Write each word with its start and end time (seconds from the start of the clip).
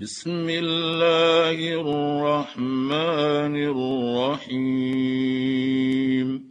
بسم 0.00 0.48
الله 0.48 1.80
الرحمن 1.80 3.56
الرحيم. 4.50 6.44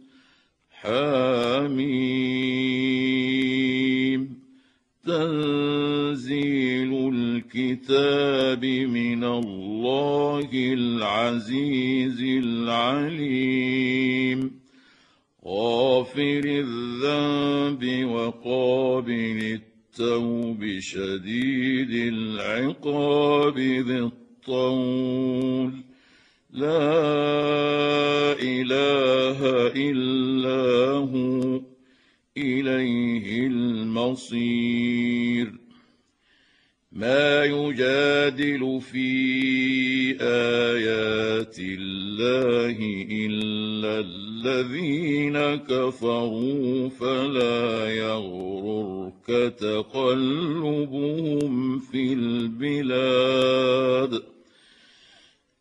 حميم. 0.70 2.00
تنزيل 5.06 7.10
الكتاب 7.14 8.64
من 8.90 9.24
الله 9.24 10.48
العزيز 10.52 12.44
العليم. 12.44 14.60
غافر 15.46 16.42
الذنب 16.44 18.10
وقابل 18.10 19.60
التوب 20.00 20.78
شديد 20.78 22.12
العقاب 22.12 23.58
ذي 23.58 23.98
الطول. 23.98 25.72
لا 26.50 28.32
إله 28.36 29.38
إلا 29.76 30.92
هو 30.92 31.60
إليه 32.36 33.46
المصير. 33.46 34.66
ما 36.92 37.44
يجادل 37.44 38.80
في 38.80 39.06
آيات 40.20 41.56
الله 41.58 42.76
إلا 43.10 44.00
الذين 44.00 45.56
كفروا 45.56 46.88
فلا 46.88 47.88
يغررك 49.28 49.54
تقلبهم 49.58 51.52
في 51.78 52.12
البلاد 52.12 53.42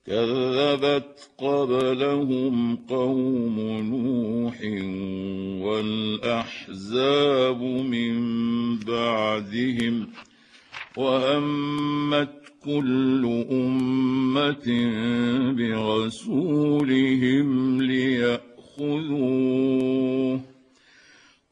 كذبت 0.06 1.30
قبلهم 1.38 2.76
قوم 2.76 3.60
نوح 3.60 4.62
والأحزاب 5.66 7.62
من 7.62 8.16
بعدهم 8.80 10.08
وهمت 10.98 12.32
كل 12.66 13.46
أمة 13.52 14.68
برسولهم 15.58 17.48
لياخذوه 17.82 18.56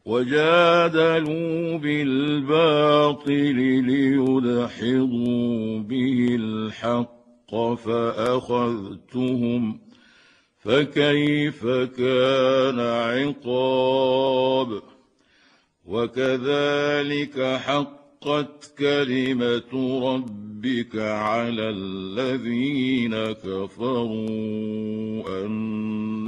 وجادلوا 0.06 1.78
بالباطل 1.78 3.56
ليدحضوا 3.86 5.80
به 5.80 6.36
الحق 6.40 7.56
فأخذتهم 7.86 9.80
فكيف 10.60 11.66
كان 11.68 12.80
عقاب 12.80 14.82
وكذلك 15.86 17.42
حق 17.42 18.04
حقت 18.24 18.74
كلمة 18.80 19.72
ربك 20.14 20.96
على 20.96 21.70
الذين 21.70 23.16
كفروا 23.32 25.44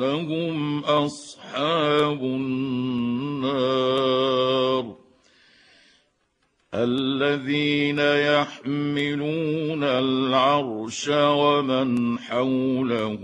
إنهم 0.02 0.84
أصحاب 0.84 2.24
النار 2.24 3.66
الذين 6.74 8.00
يحملون 8.00 9.84
العرش 9.84 11.10
ومن 11.14 12.20
حوله 12.20 13.20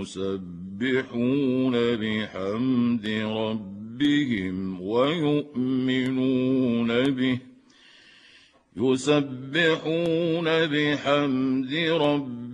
يسبحون 0.00 1.72
بحمد 1.72 3.08
ربهم 3.24 4.80
ويؤمنون 4.82 6.30
به 7.10 7.38
يسبحون 8.76 10.44
بحمد 10.66 11.74
ربهم 11.74 12.51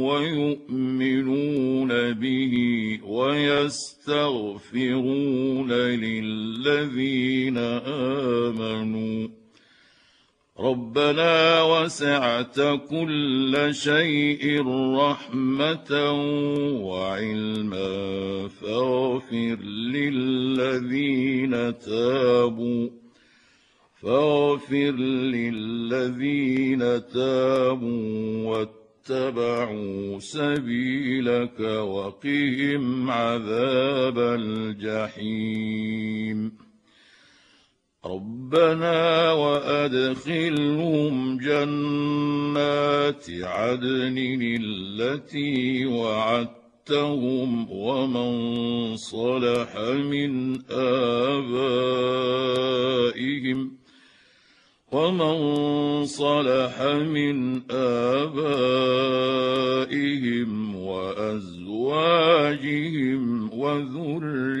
ويؤمنون 0.00 2.12
به 2.12 2.54
ويستغفرون 3.04 5.72
للذين 5.72 7.58
آمنوا. 8.38 9.28
ربنا 10.60 11.62
وسعت 11.62 12.60
كل 12.90 13.68
شيء 13.70 14.62
رحمة 14.96 16.10
وعلما 16.82 18.48
فاغفر 18.48 19.58
للذين 19.94 21.78
تابوا 21.78 22.88
فاغفر 24.02 24.92
للذين 25.34 26.80
تابوا 27.14 28.52
واتبعوا 29.10 30.18
سبيلك 30.18 31.60
وقهم 31.60 33.10
عذاب 33.10 34.18
الجحيم. 34.18 35.72
ربنا 38.06 39.32
وأدخلهم 39.32 41.12
جنات 41.38 43.26
عدن 43.30 44.42
التي 44.60 45.86
وعدتهم 45.86 47.70
ومن 47.70 48.96
صلح 48.96 49.76
من 49.78 50.62
آبائهم. 50.70 51.44
ومن 54.94 56.06
صلح 56.06 56.82
من 56.82 57.62
آبائهم 57.70 58.44
وأزواجهم 60.76 62.00
وذرياتهم 63.58 64.60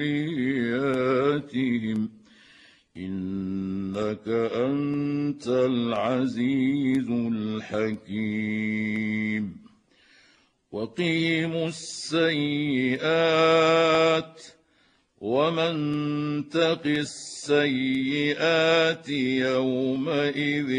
إنك 2.96 4.28
أنت 4.28 5.48
العزيز 5.48 7.10
الحكيم. 7.10 8.64
وقيموا 10.72 11.68
السيئات 11.68 12.94
ومن 15.24 16.48
تق 16.48 16.84
السيئات 17.46 18.28
يومئذ 19.48 20.70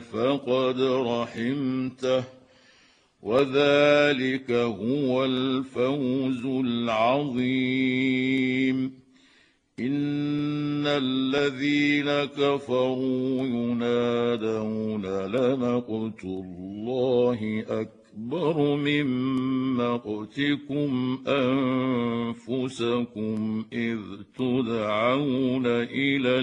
فقد 0.00 0.80
رحمته 0.80 2.24
وذلك 3.22 4.50
هو 4.50 5.24
الفوز 5.24 6.46
العظيم 6.64 7.78
ان 9.80 10.86
الذين 10.86 12.24
كفروا 12.24 13.46
ينادون 13.46 15.06
لمقت 15.06 16.24
الله 16.24 17.64
اكبر 17.68 17.97
أكبر 18.18 18.76
من 18.76 19.06
مقتكم 19.76 21.18
أنفسكم 22.46 23.64
إذ 23.72 23.98
تدعون 24.38 25.66
إلى 25.66 26.38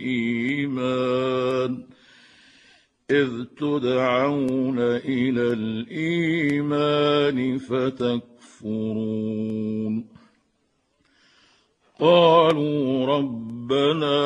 الإيمان 0.00 0.90
إذ 3.10 3.44
تدعون 3.58 4.78
إلى 4.78 5.52
الإيمان 5.52 7.38
فتكفرون. 7.58 9.00
قالوا 12.00 13.06
ربنا 13.06 14.18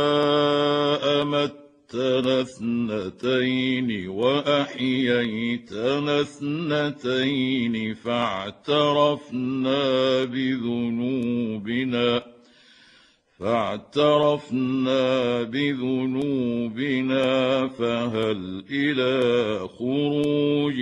أمت 1.22 1.63
أمتنا 1.94 2.40
اثنتين 2.40 4.08
وأحييتنا 4.08 6.20
اثنتين 6.20 7.94
فاعترفنا 7.94 9.74
بذنوبنا 10.24 12.22
فاعترفنا 13.38 15.02
بذنوبنا 15.42 17.24
فهل 17.68 18.64
إلى 18.70 19.58
خروج 19.78 20.80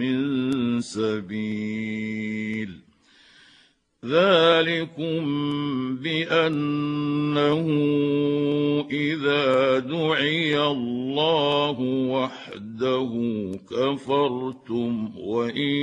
من 0.00 0.80
سبيل؟ 0.80 2.83
ذلكم 4.04 5.24
بأنه 5.96 7.66
إذا 8.90 9.78
دعي 9.78 10.60
الله 10.60 11.80
وحده 11.80 13.12
كفرتم 13.70 15.10
وإن 15.16 15.76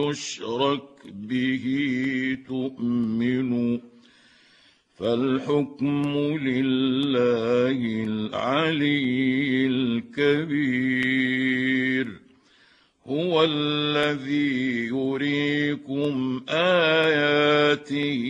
يشرك 0.00 0.82
به 1.12 1.64
تؤمنوا 2.48 3.78
فالحكم 4.98 6.18
لله 6.42 8.04
العلي 8.04 9.66
الكبير 10.46 11.26
هو 13.08 13.44
الذي 13.44 14.86
يريكم 14.86 16.42
آياته 16.48 18.22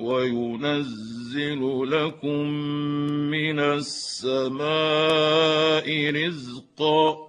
وينزل 0.00 1.90
لكم 1.90 2.48
من 3.30 3.60
السماء 3.60 4.66
رزقا 6.10 7.28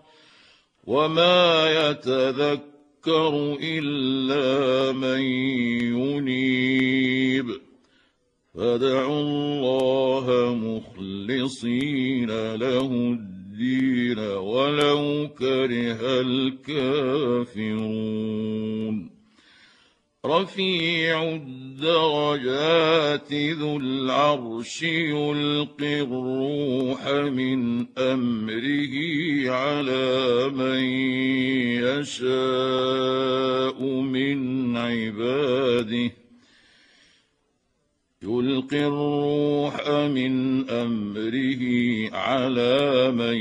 وما 0.83 1.69
يتذكر 1.89 3.57
إلا 3.62 4.91
من 4.91 5.21
ينيب. 6.00 7.45
فادعوا 8.56 9.21
الله 9.21 10.56
مخلصين 10.56 12.56
له 12.56 12.85
الدين 12.85 13.32
الدين 13.63 14.19
ولو 14.19 15.30
كره 15.39 16.21
الكافرون. 16.21 17.63
رفيع 20.25 21.24
الدرجات 21.24 21.74
ذو 23.33 23.77
العرش 23.77 24.83
يلقي 24.83 26.01
الروح 26.01 27.07
من 27.07 27.86
أمره 27.98 28.95
على 29.51 30.50
من 30.50 30.83
يشاء 31.83 32.24
من 34.01 34.77
عباده. 34.77 36.12
يلقي 38.24 38.88
الروح 38.88 39.90
من 39.90 40.70
أمره 40.70 41.64
على 42.16 43.12
من 43.12 43.38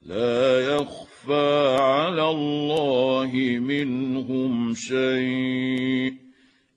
لا 0.02 0.74
يخفى 0.74 1.76
على 1.80 2.30
الله 2.30 3.58
منهم 3.60 4.74
شيء. 4.74 6.21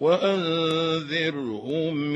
وانذرهم 0.00 1.56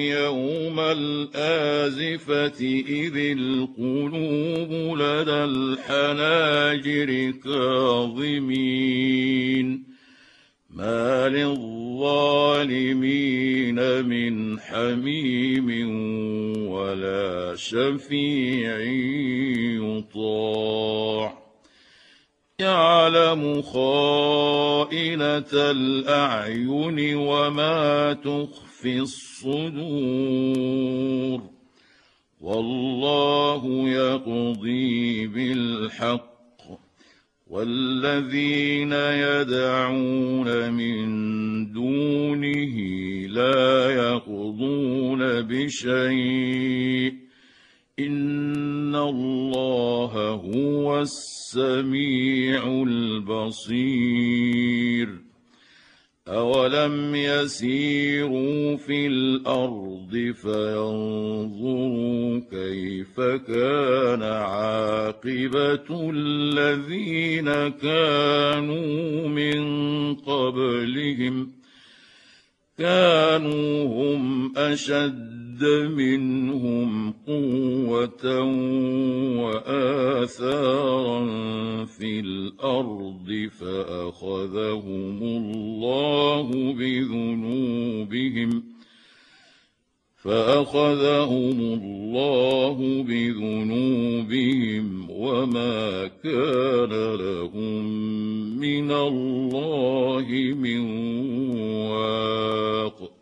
يوم 0.00 0.80
الازفه 0.80 2.60
اذ 2.88 3.16
القلوب 3.16 4.98
لدى 4.98 5.44
الحناجر 5.44 7.30
كاظمين 7.44 8.70
ما 10.70 11.28
للظالمين 11.28 11.80
من 14.04 14.60
حميم 14.60 15.68
ولا 16.68 17.54
شفيع 17.56 18.78
يطاع 19.80 21.39
يعلم 22.60 23.62
خائنة 23.62 25.52
الأعين 25.54 27.14
وما 27.16 28.12
تخفي 28.12 28.98
الصدور 29.00 30.30
والله 32.40 33.88
يقضي 33.88 35.26
بالحق 35.26 36.30
والذين 37.50 38.92
يدعون 38.92 40.72
من 40.72 41.06
دونه 41.72 42.76
لا 43.26 43.90
يقضون 43.90 45.42
بشيء 45.42 47.29
ان 48.06 48.94
الله 48.96 50.12
هو 50.54 51.00
السميع 51.00 52.82
البصير 52.88 54.50
اولم 56.28 57.14
يسيروا 57.14 58.76
في 58.76 59.06
الأرض 59.06 60.34
فينظروا 60.42 61.20
كيف 62.50 63.20
كان 63.20 64.22
عاقبه 64.22 66.10
الذين 66.14 67.68
كانوا 67.68 69.28
من 69.28 69.60
قبلهم 70.14 71.52
كانوا 72.78 73.84
هم 73.84 74.52
اشد 75.60 75.92
منهم 75.92 77.12
قوة 77.26 78.42
وآثارا 79.44 81.24
في 81.84 82.20
الأرض 82.20 83.48
فأخذهم 83.60 85.22
الله 85.22 86.72
بذنوبهم 86.72 88.62
فأخذهم 90.16 91.60
الله 91.60 93.02
بذنوبهم 93.02 95.10
وما 95.10 96.06
كان 96.06 97.14
لهم 97.14 97.84
من 98.58 98.92
الله 98.92 100.26
من 100.56 100.80
واق 101.90 103.19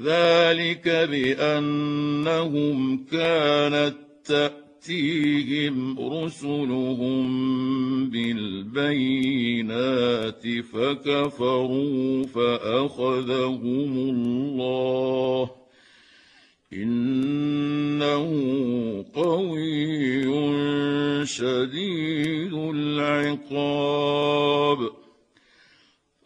ذلك 0.00 0.88
بأنهم 1.10 2.78
كانت 3.12 3.94
تأتيهم 4.24 6.00
رسلهم 6.00 7.26
بالبينات 8.10 8.82
فكفروا 10.72 12.24
فأخذهم 12.24 13.96
الله. 13.96 15.50
إنه 16.72 18.24
قوي 19.14 20.22
شديد 21.26 22.52
العقاب. 22.74 23.42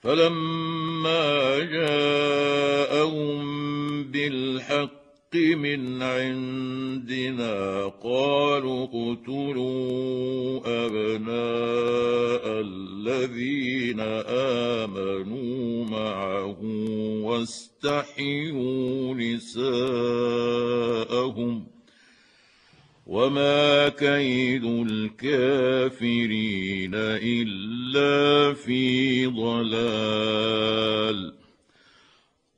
فلما 0.00 1.58
جاءهم 1.58 3.38
بالحق 4.04 5.36
من 5.36 6.02
عندنا 6.02 7.86
قالوا 8.02 8.84
اقتلوا 8.84 10.60
ابناء 10.86 12.44
الذين 12.60 14.00
امنوا 14.80 15.84
معه 15.84 16.58
واستحيوا 17.24 19.14
نساءهم 19.14 20.58
وما 23.08 23.88
كيد 23.88 24.64
الكافرين 25.24 26.10
الا 26.94 28.54
في 28.54 29.26
ضلال 29.26 30.58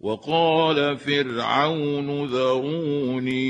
وقال 0.01 0.99
فرعون 0.99 2.25
ذروني 2.25 3.43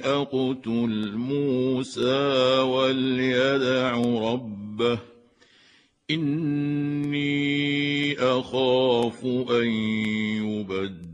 اقتل 0.00 1.12
موسى 1.14 2.58
وليدع 2.58 3.96
ربه 4.32 4.98
اني 6.10 7.34
اخاف 8.18 9.24
ان 9.50 9.68
يبدل 10.46 11.13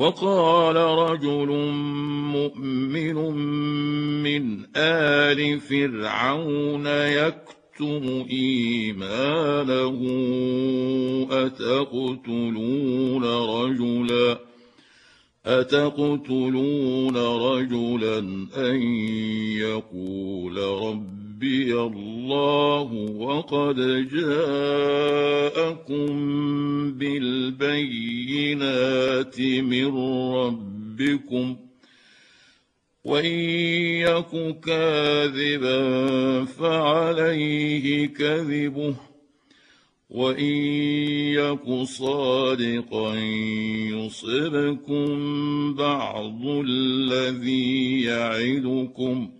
وقال 0.00 0.76
رجل 0.76 1.48
مؤمن 2.32 3.16
من 4.22 4.66
آل 4.76 5.60
فرعون 5.60 6.86
يكتم 6.86 8.26
إيمانه 8.30 10.00
أتقتلون 11.30 13.24
رجلا 13.24 14.38
أتقتلون 15.46 17.16
رجلا 17.16 18.18
أن 18.56 18.82
يقول 19.56 20.58
ربي 21.40 21.72
الله 21.74 22.92
وقد 23.16 23.76
جاءكم 24.12 26.06
بالبينات 26.92 28.60
من 29.40 29.96
ربكم 30.34 31.56
ۖ 31.56 31.56
وإن 33.04 33.34
يك 34.04 34.60
كاذبا 34.60 36.44
فعليه 36.44 38.06
كذبه 38.06 38.94
وإن 40.10 40.54
يك 41.40 41.82
صادقا 41.82 43.14
يصبكم 43.92 45.04
بعض 45.74 46.46
الذي 46.46 48.02
يعدكم 48.02 49.39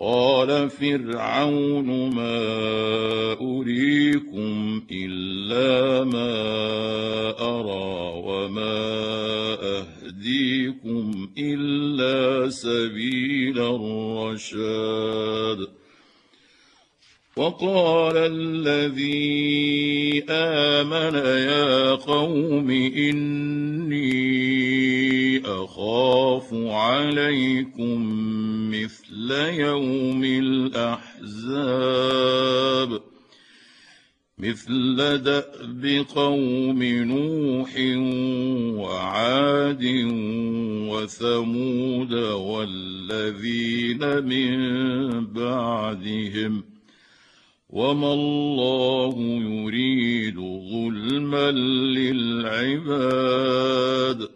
قال 0.00 0.70
فرعون 0.70 2.14
ما 2.14 2.42
اريكم 3.40 4.82
الا 4.92 6.04
ما 6.04 6.32
ارى 7.40 8.22
وما 8.24 8.96
يهديكم 9.62 11.28
الا 11.38 12.50
سبيل 12.50 13.58
الرشاد 13.58 14.86
وقال 17.36 18.16
الذي 18.16 19.14
امن 20.30 21.14
يا 21.48 21.94
قوم 21.94 22.70
اني 22.70 24.16
أخاف 25.44 26.54
عليكم 26.54 28.00
مثل 28.70 29.30
يوم 29.50 30.24
الأحزاب. 30.24 31.16
مثل 34.38 34.96
دأب 35.22 36.06
قوم 36.14 36.82
نوح 36.82 37.70
وعاد 38.78 39.84
وثمود 40.90 42.14
والذين 42.14 44.24
من 44.24 44.56
بعدهم. 45.26 46.64
وما 47.70 48.14
الله 48.14 49.14
يريد 49.42 50.36
ظلما 50.70 51.50
للعباد. 51.96 54.35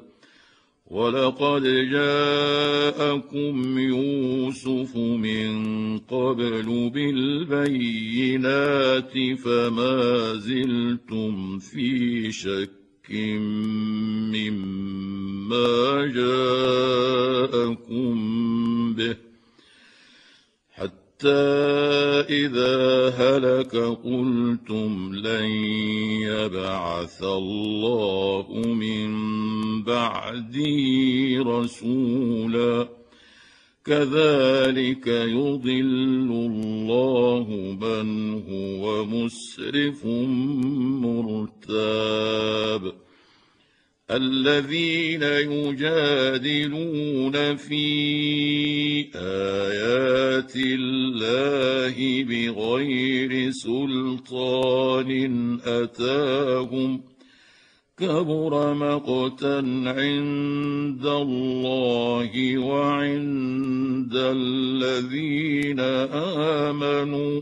ولقد 0.91 1.63
جاءكم 1.91 3.79
يوسف 3.79 4.97
من 4.97 5.49
قبل 5.97 6.89
بالبينات 6.93 9.13
فما 9.43 10.33
زلتم 10.35 11.59
في 11.59 12.31
شك 12.31 13.11
مما 14.31 16.05
جاءكم 17.55 18.60
إذا 21.25 23.09
هلك 23.09 23.75
قلتم 23.75 25.11
لن 25.15 25.45
يبعث 26.21 27.23
الله 27.23 28.47
من 28.65 29.11
بعده 29.83 30.79
رسولا 31.37 32.87
كذلك 33.85 35.07
يضل 35.07 36.29
الله 36.31 37.47
من 37.81 38.33
هو 38.49 39.05
مسرف 39.05 40.05
مرتاب 41.05 43.00
الذين 44.11 45.23
يجادلون 45.51 46.85
في 47.55 47.85
آيات 49.15 50.53
الله 50.55 52.23
بغير 52.23 53.51
سلطان 53.51 55.11
أتاهم 55.65 57.01
كبر 57.97 58.73
مقتا 58.73 59.57
عند 59.85 61.05
الله 61.05 62.57
وعند 62.57 64.15
الذين 64.15 65.79
آمنوا 66.59 67.41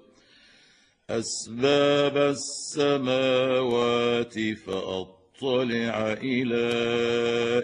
أسباب 1.19 2.17
السماوات 2.17 4.33
فأطلع 4.33 6.17
إلى 6.23 6.71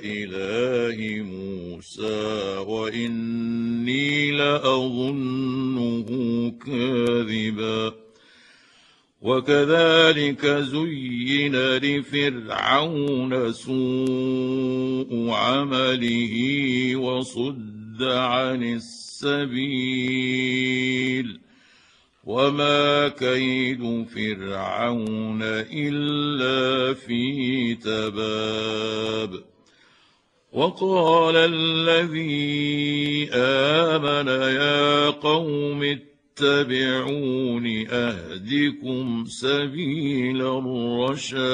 إله 0.03 1.23
موسى 1.23 2.57
وإني 2.57 4.31
لأظنه 4.31 6.07
كاذبا. 6.65 7.93
وكذلك 9.21 10.45
زين 10.45 11.55
لفرعون 11.55 13.53
سوء 13.53 15.29
عمله 15.29 16.35
وصد 16.95 18.03
عن 18.03 18.63
السبيل. 18.63 18.87
وما 22.27 23.07
كيد 23.07 24.05
فرعون 24.15 25.39
الا 25.71 26.93
في 26.93 27.75
تباب 27.75 29.43
وقال 30.51 31.35
الذي 31.35 33.29
امن 33.33 34.27
يا 34.27 35.09
قوم 35.09 35.83
اتبعون 35.83 37.87
اهدكم 37.87 39.25
سبيل 39.27 40.41
الرشاد 40.41 41.49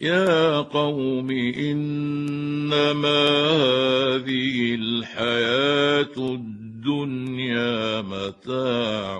يا 0.00 0.60
قوم 0.60 1.30
انما 1.30 3.28
هذه 3.50 4.74
الحياة 4.74 6.16
الدنيا 6.16 6.67
متاع 8.02 9.16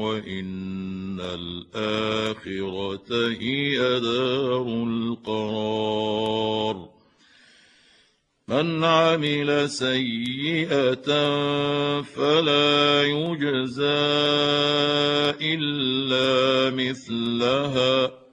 وإن 0.00 1.20
الآخرة 1.20 3.28
هي 3.40 4.00
دار 4.00 4.84
القرار. 4.86 6.88
من 8.48 8.84
عمل 8.84 9.70
سيئة 9.70 11.06
فلا 12.02 13.02
يجزى 13.02 13.84
إلا 15.42 16.70
مثلها. 16.70 18.25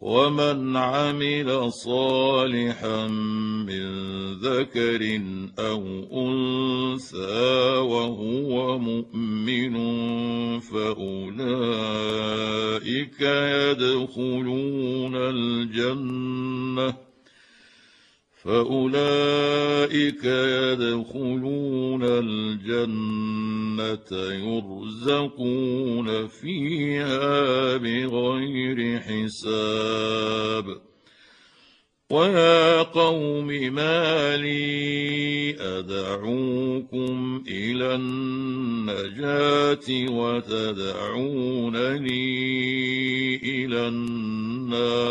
ومن 0.00 0.76
عمل 0.76 1.72
صالحا 1.72 3.06
من 3.68 3.86
ذكر 4.34 5.20
أو 5.58 5.82
أنثى 6.12 7.76
وهو 7.78 8.78
مؤمن 8.78 9.74
فأولئك 10.60 11.30
يدخلون 13.20 15.16
الجنة. 15.16 17.09
فاولئك 18.44 20.24
يدخلون 20.24 22.02
الجنه 22.04 23.40
يرزقون 24.32 26.08
فيها 26.28 27.76
بغير 27.76 29.00
حساب 29.00 30.80
ويا 32.10 32.82
قوم 32.82 33.46
ما 33.46 34.36
لي 34.36 35.56
ادعوكم 35.60 37.44
إلى 37.48 37.94
النجاه 37.94 39.88
وتدعونني 40.10 41.40
إلى 43.36 43.88
النار 43.88 45.10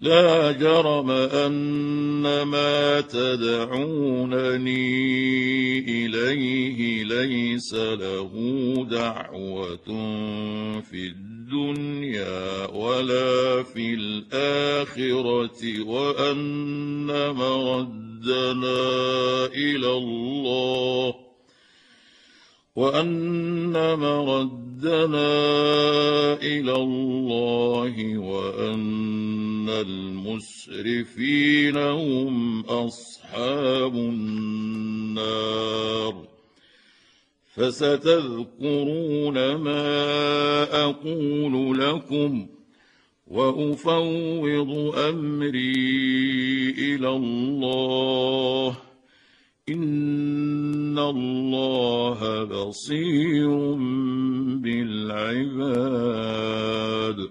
لا 0.00 0.52
جرم 0.52 1.10
أن 1.10 2.42
ما 2.42 3.00
تدعونني 3.00 4.78
إليه 5.78 7.04
ليس 7.04 7.74
له 7.74 8.30
دعوة 8.90 9.86
في 10.80 11.06
الدنيا 11.06 12.66
ولا 12.70 13.62
في 13.62 13.94
الآخرة 13.94 15.82
وأن 15.82 17.06
مردنا 17.30 18.86
إلى 19.46 19.90
الله 19.90 21.14
وأن 22.76 23.72
مردنا 23.98 25.32
إلى 26.42 26.74
الله 26.76 28.18
وأن 28.18 29.47
المسرفين 29.68 31.76
هم 31.76 32.60
اصحاب 32.60 33.94
النار 33.94 35.28
فستذكرون 37.54 39.54
ما 39.54 40.02
أقول 40.84 41.78
لكم 41.80 42.46
وافوض 43.26 44.94
امري 44.98 46.70
إلى 46.78 47.08
الله 47.08 48.76
ان 49.68 50.98
الله 50.98 52.44
بصير 52.44 53.48
بالعباد 55.88 57.30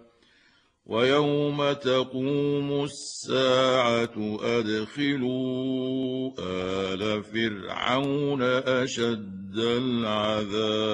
ويوم 0.85 1.71
تقوم 1.71 2.83
الساعة 2.83 4.37
ادخلوا 4.41 6.31
ال 6.39 7.23
فرعون 7.23 8.41
اشد 8.41 9.57
العذاب 9.57 10.89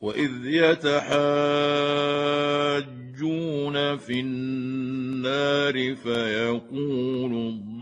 واذ 0.00 0.46
يتحاجون 2.82 3.96
في 3.96 4.20
النار 4.20 5.94
فيقول 5.94 7.32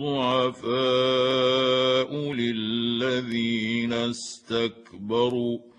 الضعفاء 0.01 0.70
للذين 2.33 3.92
استكبروا 3.92 5.70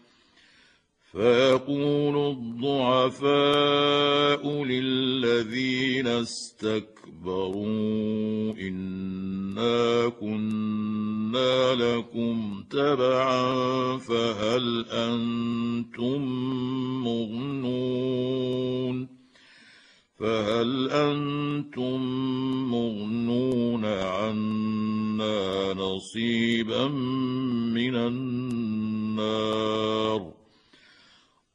فيقول 1.12 2.32
الضعفاء 2.32 3.24
للذين 4.64 6.08
استكبروا 6.08 7.66
إنا 8.60 10.10
كنا 10.10 11.76
لكم 11.76 12.64
تبعا 12.70 13.98
فهل 13.98 14.86
أنتم 14.90 16.22
مغنون 17.04 19.08
فهل 20.20 20.90
أنتم 20.92 22.02
مغنون 22.72 23.86
عنا 23.86 25.74
نصيبا 25.74 26.88
من 26.88 27.96
النار 27.96 30.41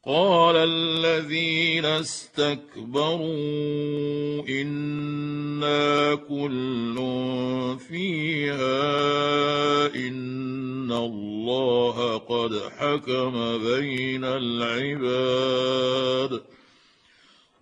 قال 0.07 0.55
الذين 0.55 1.85
استكبروا 1.85 3.27
إنا 4.47 6.15
كل 6.15 6.95
فيها 7.89 8.85
إن 9.95 10.91
الله 10.91 12.17
قد 12.17 12.59
حكم 12.77 13.57
بين 13.57 14.23
العباد. 14.23 15.77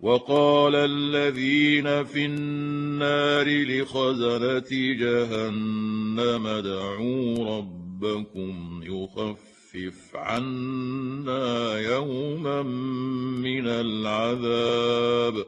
وقال 0.00 0.74
الذين 0.74 2.04
في 2.04 2.26
النار 2.26 3.46
لخزنة 3.48 4.70
جهنم 4.70 6.46
ادعوا 6.46 7.58
ربكم 7.58 8.82
يخف 8.84 9.55
خفف 9.76 10.16
عنا 10.16 11.78
يوما 11.78 12.62
من 13.42 13.66
العذاب 13.66 15.46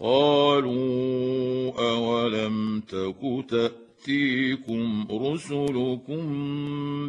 قالوا 0.00 1.72
اولم 1.90 2.80
تك 2.80 3.44
تاتيكم 3.50 5.06
رسلكم 5.12 6.22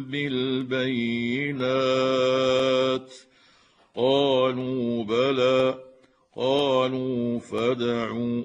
بالبينات 0.02 1.50
قالوا 3.96 5.04
بلى 5.04 5.78
قالوا 6.36 7.38
فدعوا 7.38 8.44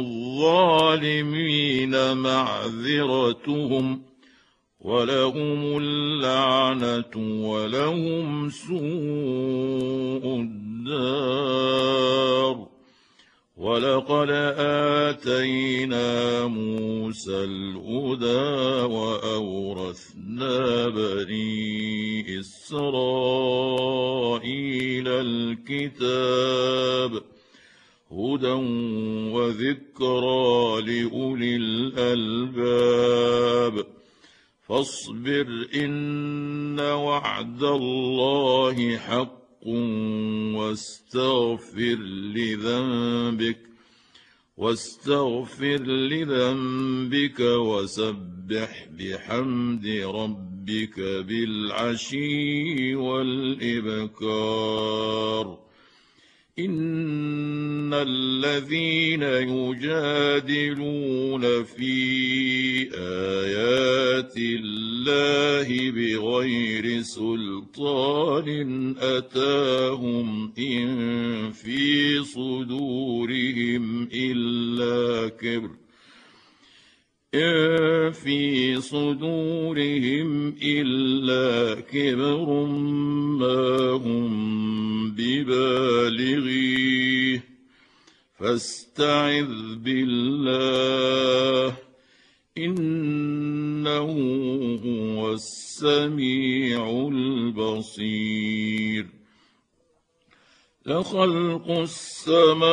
الظالمين 0.91 2.17
معذرتهم 2.17 4.01
ولهم 4.81 5.77
اللعنة 5.77 7.43
ولهم 7.47 8.49
سوء 8.49 10.25
الدار. 10.41 11.61
ولقد 13.57 14.29
آتينا 15.11 16.47
موسى 16.47 17.43
الهدى 17.43 18.81
وأورثنا 18.93 20.87
بني 20.87 22.39
إسرائيل 22.39 23.27
الكتاب. 25.07 26.11
هدى 28.11 28.51
وذكرى 29.31 30.81
لاولي 30.81 31.55
الالباب 32.35 33.05
فاصبر 34.67 35.67
ان 35.75 36.79
وعد 36.79 37.63
الله 37.63 38.97
حق 38.97 39.67
واستغفر 40.57 41.97
لذنبك 42.35 43.59
واستغفر 44.57 45.83
لذنبك 45.83 47.39
وسبح 47.39 48.87
بحمد 48.99 49.87
ربك 49.87 50.99
بالعشي 50.99 52.95
والابكار 52.95 54.51
ان 56.59 57.93
الذين 57.93 59.23
يجادلون 60.13 60.83
في 61.63 61.93
ايات 62.93 64.33
الله 64.37 65.91
بغير 65.91 67.01
سلطان 67.01 68.49
اتاهم 68.99 70.53
ان 70.59 71.51
في 71.51 72.23
صدورهم 72.23 74.09
الا 74.13 75.29
كبر 75.29 75.69
إن 77.35 78.11
في 78.11 78.81
صدورهم 78.81 80.55
إلا 80.63 81.81
كبر 81.81 82.65
ما 83.39 83.89
هم 83.91 84.60
ببالغيه 85.43 87.43
فاستعذ 88.39 89.75
بالله 89.75 91.75
إنه 92.57 94.09
هو 94.85 95.33
السميع 95.33 97.07
البصير. 97.13 99.20
لخلق 100.85 101.69
السماوات 101.69 102.69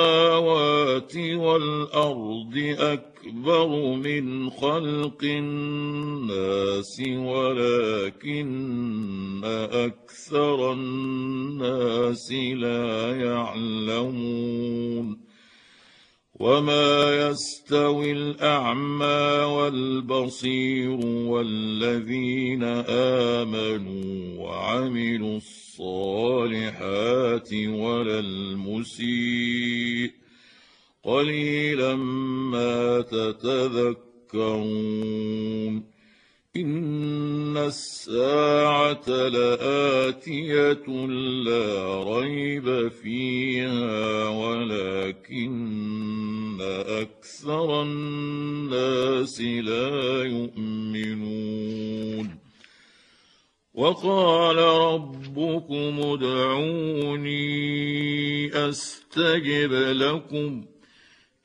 والأرض 1.16 2.74
أكبر 2.78 3.94
من 3.94 4.50
خلق 4.50 5.24
الناس 5.24 7.02
ولكن 7.08 8.48
أكثر 9.44 10.72
الناس 10.72 12.32
لا 12.32 13.16
يعلمون. 13.24 15.27
وما 16.40 17.28
يستوي 17.28 18.12
الاعمى 18.12 19.44
والبصير 19.56 20.90
والذين 21.06 22.62
امنوا 22.88 24.38
وعملوا 24.38 25.36
الصالحات 25.36 26.68
ولا 27.54 28.18
المسيء 28.18 30.10
قليلا 31.04 31.94
ما 32.52 33.00
تتذكرون 33.00 33.98
ان 36.60 37.56
الساعة 37.56 39.08
لاتيه 39.08 40.86
لا 41.44 42.04
ريب 42.04 42.88
فيها 42.88 44.28
ولكن 44.28 45.68
أكثر 46.88 47.82
الناس 47.82 49.40
لا 49.40 50.24
يؤمنون 50.24 51.58
وقال 53.74 54.56
ربكم 54.58 56.00
ادعوني 56.02 57.38
استجب 58.68 59.72
لكم 59.72 60.64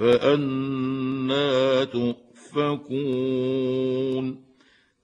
فأنا 0.00 1.84
تؤفكون 1.84 3.20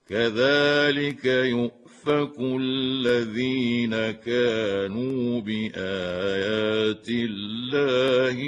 كذلك 0.09 1.25
يؤفك 1.25 2.39
الذين 2.39 4.11
كانوا 4.11 5.41
بآيات 5.41 7.09
الله 7.09 8.39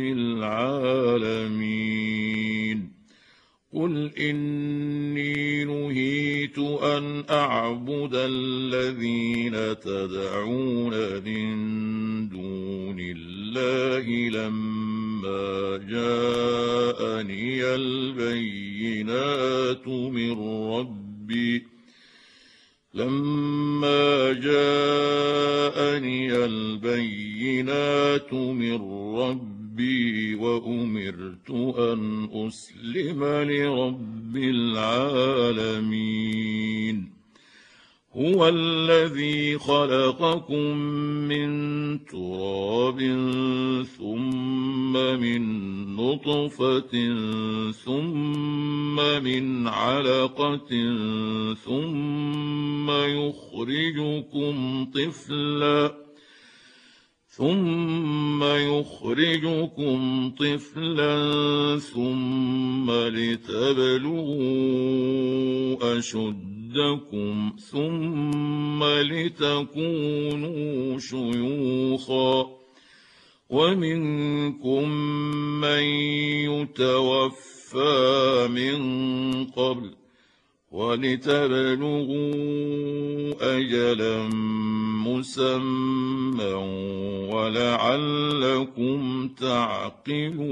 العالمين. 0.00 1.84
قل 3.74 4.10
إني 4.18 5.64
نهيت 5.64 6.58
أن 6.58 7.24
أعبد 7.30 8.10
الذين 8.14 9.80
تدعون 9.80 11.24
من 11.24 11.54
دون 12.28 12.96
الله 13.00 14.28
لما 14.28 15.80
جاءني 15.90 17.64
البينات 17.64 19.88
من 19.88 20.32
ربي. 20.70 21.66
لما 22.94 24.32
جاءني 24.32 26.44
البينات 26.44 28.32
من 28.32 28.93
خلقكم 39.66 40.76
من 41.28 41.48
تراب 42.04 42.98
ثم 43.98 44.92
من 44.92 45.42
نطفة 45.96 46.92
ثم 47.72 48.96
من 49.24 49.68
علقة 49.68 50.68
ثم 51.64 52.90
يخرجكم 52.90 54.84
طفلا 54.94 55.94
ثم 57.28 58.44
يخرجكم 58.44 60.30
طفلا 60.30 61.78
ثم 61.78 62.90
لتبلغوا 62.90 64.34
ثم 65.82 66.53
لتكونوا 69.40 70.98
شيوخا 70.98 72.50
ومنكم 73.50 74.88
من 75.60 75.82
يتوفى 76.50 78.48
من 78.50 79.44
قبل 79.44 79.90
ولتبلغوا 80.72 82.14
أجلا 83.58 84.28
مسمى 85.04 86.54
ولعلكم 87.34 89.28
تعقلون 89.28 90.44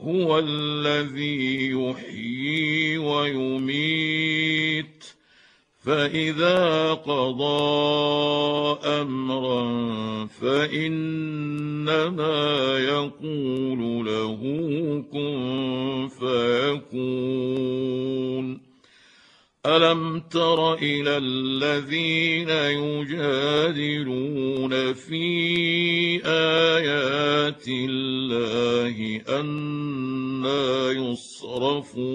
هو 0.00 0.38
الذي 0.38 1.70
يحيي 1.70 2.98
ويميت 2.98 4.49
فإذا 5.80 6.92
قضى 6.92 8.78
أمرا 8.84 9.64
فإنما 10.26 11.58
يقول 12.78 14.06
له 14.06 14.40
كن 15.12 16.08
فيكون. 16.20 17.80
ألم 19.66 20.20
تر 20.20 20.74
إلى 20.74 21.16
الذين 21.16 22.48
يجادلون 23.10 24.12
في 24.92 26.20
آيات 26.24 27.68
الله 27.68 29.20
أنا 29.28 30.90
يصرفون؟ 30.90 32.10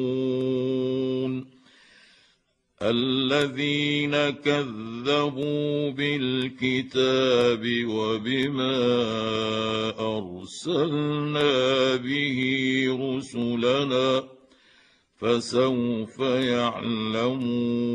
الذين 2.81 4.29
كذبوا 4.29 5.91
بالكتاب 5.91 7.63
وبما 7.87 8.77
أرسلنا 9.99 11.95
به 11.95 12.39
رسلنا 12.99 14.23
فسوف 15.17 16.19
يعلمون 16.19 17.85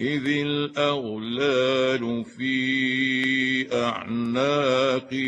إذ 0.00 0.26
الأغلال 0.26 2.24
في 2.24 3.74
أعناقهم 3.74 5.18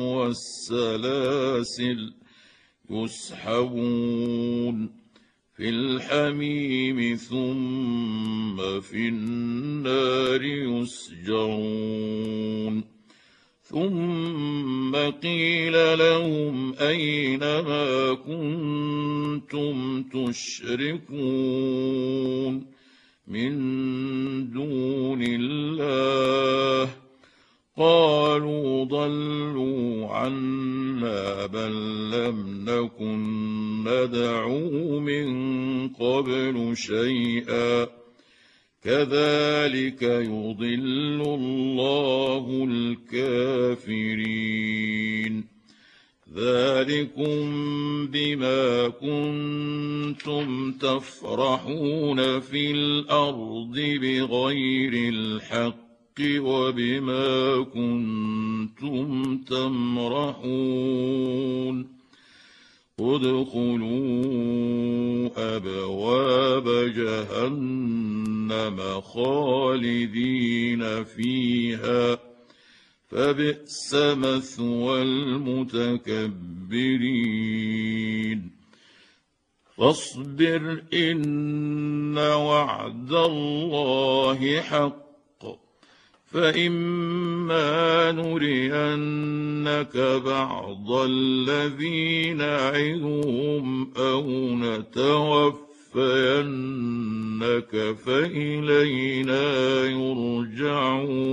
والسلاسل 0.00 1.60
يسحبون 2.90 4.20
في 5.60 5.68
الحميم 5.68 7.16
ثم 7.16 8.80
في 8.80 9.08
النار 9.08 10.44
يسجرون. 10.44 12.04
ثم 13.62 14.96
قيل 14.96 15.98
لهم 15.98 16.74
أين 16.74 17.38
ما 17.40 18.14
كنتم 18.14 20.02
تشركون 20.02 21.46
من 23.28 23.52
دون 24.50 25.22
الله. 25.22 26.99
قالوا 27.80 28.84
ضلوا 28.84 30.08
عنا 30.08 31.46
بل 31.46 32.10
لم 32.10 32.64
نكن 32.64 33.20
ندعو 33.84 35.00
من 35.00 35.28
قبل 35.88 36.72
شيئا. 36.76 37.88
كذلك 38.84 40.02
يضل 40.02 41.22
الله 41.26 42.66
الكافرين. 42.70 45.44
ذلكم 46.36 47.36
بما 48.06 48.88
كنتم 48.88 50.72
تفرحون 50.72 52.40
في 52.40 52.70
الأرض 52.70 53.74
بغير 53.74 55.14
الحق. 55.14 55.89
وبما 56.20 57.64
كنتم 57.64 59.38
تمرحون 59.38 61.20
ادخلوا 63.00 64.20
أبواب 65.56 66.64
جهنم 66.96 69.00
خالدين 69.00 71.04
فيها 71.04 72.18
فبئس 73.10 73.94
مثوى 73.94 75.02
المتكبرين 75.02 76.40
فاصبر 79.76 80.82
إن 80.94 82.18
وعد 82.18 83.12
الله 83.12 84.60
حق 84.60 85.09
فإما 86.32 88.12
نرينك 88.12 89.96
بعض 90.24 90.92
الذي 90.92 92.32
نعظهم 92.32 93.90
أو 93.96 94.26
نتوفينك 94.54 95.56
فإلينا 98.06 99.84
يرجعون 99.84 101.30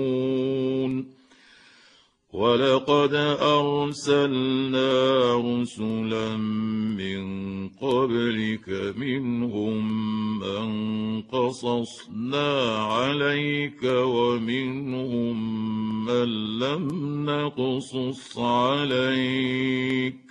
ولقد 2.37 3.13
أرسلنا 3.41 4.91
رسلا 5.35 6.37
من 6.37 7.23
قبلك 7.69 8.69
منهم 8.97 9.77
من 10.39 11.21
قصصنا 11.21 12.77
عليك 12.77 13.83
ومنهم 13.83 15.35
من 16.05 16.59
لم 16.59 16.85
نقصص 17.25 18.37
عليك 18.37 20.27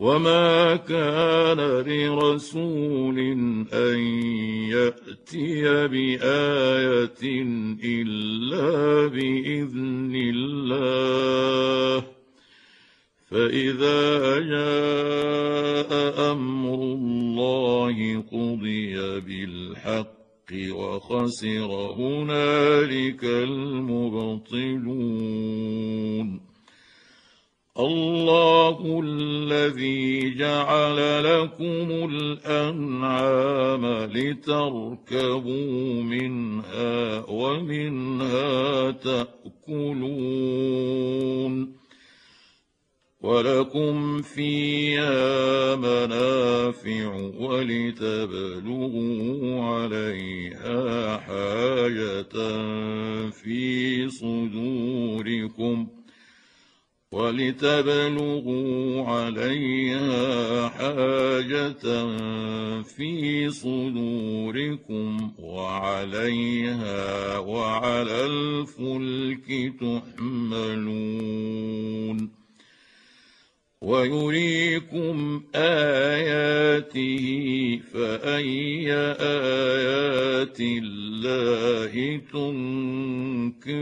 وما 0.00 0.76
كان 0.76 1.60
لرسول 1.60 3.18
أن 3.72 3.98
يأتي 4.70 5.62
بآية 5.88 7.22
إلا 7.84 9.06
بإذن 9.06 9.77
فإذا 13.48 14.38
جاء 14.38 15.90
أمر 16.32 16.74
الله 16.74 18.22
قضي 18.32 19.20
بالحق 19.20 20.50
وخسر 20.52 21.57
ولتبلغوا 57.62 59.04
عليها 59.04 60.68
حاجة 60.68 61.72
في 62.82 63.50
صدوركم 63.50 65.30
وعليها 65.38 67.38
وعلى 67.38 68.26
الفلك 68.26 69.74
تحملون. 69.80 70.98
ويريكم 73.82 75.42
آياته 75.54 77.26
فأي 77.92 78.92
آيات 79.20 80.60
الله 80.60 82.20
تنكرون. 82.32 83.78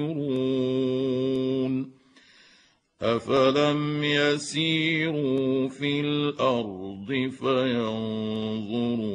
افلم 3.03 4.05
يسيروا 4.05 5.69
في 5.69 6.01
الأرض 6.01 7.07
فينظروا 7.41 9.07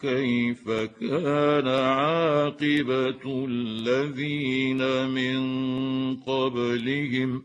كيف 0.00 0.70
كان 1.00 1.68
عاقبه 1.68 3.46
الذين 3.48 5.08
من 5.08 5.40
قبلهم 6.16 7.42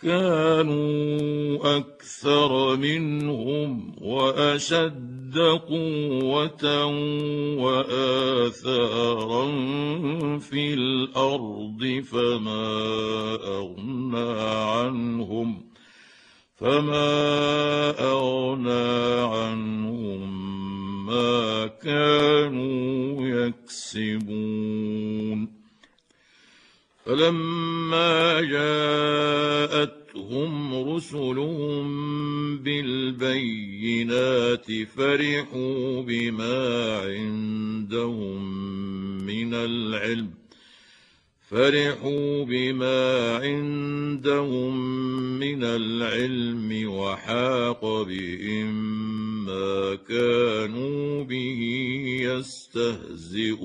كانوا 0.00 1.76
أكثر 1.76 2.76
منهم 2.76 3.96
واشد 5.30 5.38
قوه 5.38 6.86
واثارا 7.62 9.46
في 10.38 10.74
الأرض 10.74 12.02
فما 12.12 13.34
اغنى 13.34 14.40
عنهم 14.60 15.62
فما 16.56 17.10
اغنى 18.00 19.20
عنهم 19.20 20.20
ما 21.06 21.66
كانوا 21.66 23.26
يكسبون 23.46 24.80
فلما 27.06 28.40
جاءتهم 30.20 30.94
رسلهم 30.94 31.88
بالبينات 32.58 34.26
فرحوا 34.96 36.02
بما 36.02 36.98
عندهم 36.98 38.44
من 39.26 39.54
العلم 39.54 40.30
فرحوا 41.48 42.44
بما 42.44 43.36
عندهم 43.36 44.80
من 45.38 45.64
العلم 45.64 46.88
وحاق 46.90 48.02
بهم 48.02 48.74
ما 49.46 49.94
كانوا 50.08 51.24
به 51.24 51.60
يستهزئون 52.22 53.60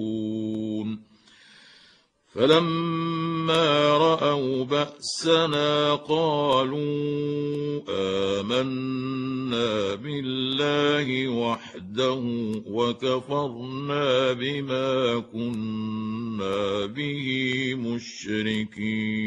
فلما 2.35 3.97
رأوا 3.97 4.63
بأسنا 4.63 5.95
قالوا 5.95 7.81
آمنا 7.89 9.95
بالله 9.95 11.27
وحده 11.27 12.21
وكفرنا 12.67 14.33
بما 14.33 15.19
كنا 15.33 16.85
به 16.85 17.75
مشركين. 17.75 19.25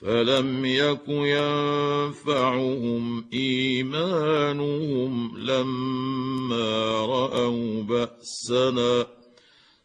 فلم 0.00 0.64
يك 0.64 1.08
ينفعهم 1.08 3.24
إيمانهم 3.32 5.38
لما 5.38 7.06
رأوا 7.06 7.82
بأسنا 7.82 9.19